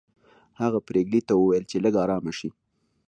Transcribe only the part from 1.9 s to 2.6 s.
ارامه شي